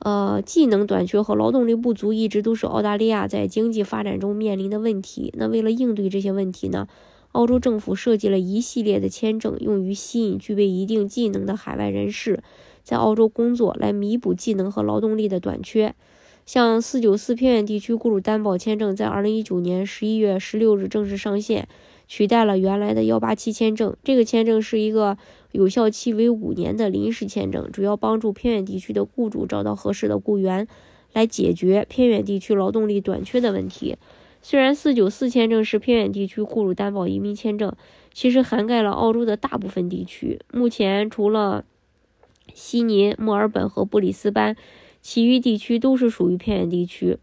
[0.00, 5.30] 呃，技能短缺和劳动力不足一直都是澳大利亚在经济发展中面临的问题。
[5.36, 6.88] 那为了应对这些问题呢，
[7.32, 12.42] 澳洲政府设计了一系列的签证，用于吸引具备一定技能的海外人士
[12.82, 15.94] 在澳洲工作，来弥补技能和劳动力的短缺。
[16.46, 21.68] 像四九四偏远地区雇主担保签证，在二零一九年十一月十六日正式上线。
[22.08, 25.16] 取代了原来的幺八七签证，这个签证是一个
[25.52, 30.68] 有效期为五年的临时签证，主要帮助偏远地区的雇主找到合适的雇员，
[31.12, 33.96] 来解决偏远地区劳动力短缺的问题。
[34.42, 37.72] 虽然四九四签证是偏远地区雇主担保移民签证，
[38.14, 40.40] 其实涵盖了澳洲的大部分地区。
[40.52, 41.64] 目前除了
[42.54, 44.56] 悉尼、墨尔本和布里斯班，
[45.02, 47.18] 其余地区都是属于偏远地区。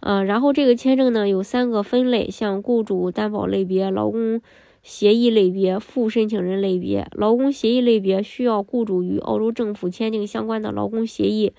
[0.00, 4.40] 呃，然后这个签证呢有三个分类，像雇主担保类别、劳工
[4.82, 7.06] 协议类别、副申请人类别。
[7.12, 11.52] 劳工协议类别需要雇主与澳洲政府签订相关的劳工协议。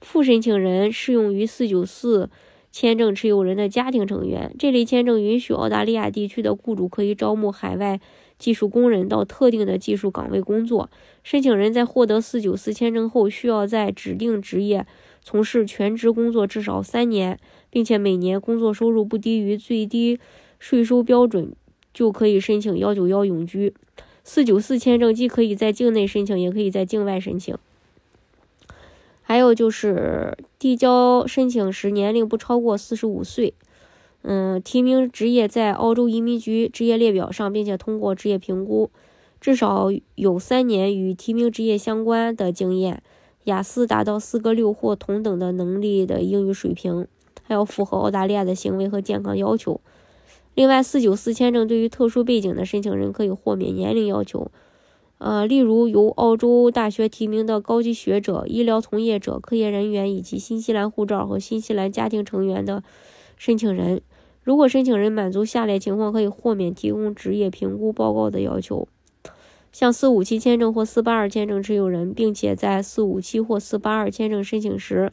[0.00, 2.26] 副申请人适用于494
[2.70, 4.54] 签证持有人的家庭成员。
[4.58, 8.00] 这类签证允许澳大利亚地区的雇主可以招募海外
[8.38, 10.90] 技术工人到特定的技术岗位工作。
[11.22, 14.86] 申请人在获得494签证后，需要在指定职业
[15.22, 17.38] 从事全职工作至少三年。
[17.70, 20.18] 并且每年工作收入不低于最低
[20.58, 21.54] 税收标准，
[21.92, 23.74] 就可以申请幺九幺永居。
[24.24, 27.56] 四九四签证既可以在境内申请，也可以在境外申请。
[29.22, 33.54] 还有就是递交申请时年龄不超过四十五岁。
[34.22, 38.90] 嗯，提名职业在澳洲移民局职业列表上，并且通过职业评估，
[39.40, 43.02] 至少有三年与提名职业相关的经验，
[43.44, 47.08] 雅思达到四个六或同等的能力的英语水平。
[47.42, 49.80] 还要符合澳大利亚的行为和健康要求。
[50.54, 54.50] 另外，四九四签证对于特殊背景的申请人可以豁免年龄要求。
[55.18, 62.82] 呃，例如由澳洲大学提名的高级学者、医疗从业者、科研人员以及新西兰护照和新西兰家庭成员的
[63.36, 64.02] 申请人。
[64.42, 68.88] 如果申请人满足下列情况，可以豁免提供职业评估报告的要求：
[69.70, 75.12] 像四五七签证或四八二签证持有人，并且在四五七或四八二签证申请时。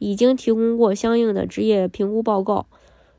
[0.00, 2.66] 已经提供过相应的职业评估报告，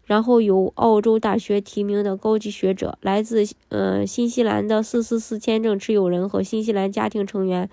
[0.10, 7.70] 然后由澳洲大学提名的高级学者、来自呃新西兰的四四四签证持有人和新西兰家庭成员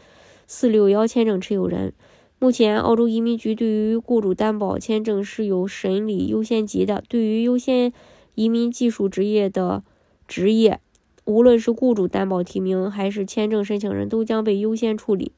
[0.47, 1.95] 四六幺签证持有人。
[2.39, 7.03] 目前，澳洲移民局对于雇主担保签证是有审理优先级的。
[7.09, 7.91] 对于优先
[8.35, 9.83] 移民技术职业的
[10.29, 10.81] 职业，
[11.25, 15.33] 无论是雇主担保提名还是签证申请人，都将被优先处理。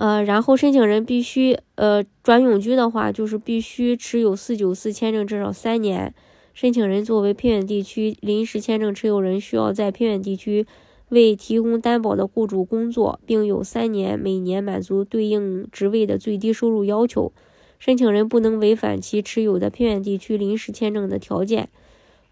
[0.00, 6.14] 呃，然后申请人必须，呃，转永居的话，就是必须持有四九四签证至少三年。
[6.54, 10.66] 申请人作为偏远地区临时签证持有人，需要在偏远地区
[11.10, 17.30] 为提供担保的雇主工作，并有三年每年满足对应职位的最低收入要求。
[17.78, 21.68] 申请人不能违反其持有的偏远地区临时签证的条件，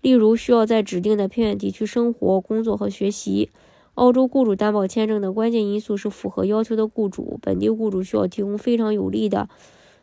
[0.01, 3.51] 例如需要在指定的偏远地区生活、工作和学习。
[3.99, 7.41] 澳洲雇主担保签证的关键因素是符合要求的雇主。
[7.43, 9.49] 本地雇主需要提供非常有力的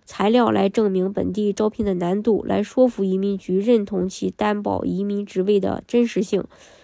[0.04, 6.44] 材料来证明本地招聘的难度，来说服移民局认同其担保移民职位的真实性。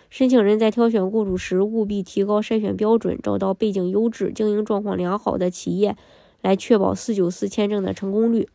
[0.09, 5.97] 申请人在挑选雇主时，务必提高筛选标准，找到背景优质、经营状况良好的企业，
[6.41, 8.47] 来确保494签证的成功率。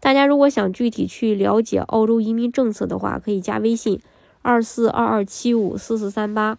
[0.00, 4.00] 大家如果想具体去了解澳洲移民政策的话，可以加微信
[4.42, 6.58] 二四二二七五四四三八。